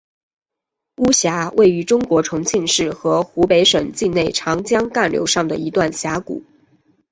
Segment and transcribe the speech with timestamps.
[0.97, 6.43] 巫峡位于中国重庆市和湖北省境内长江干流上的一段峡谷。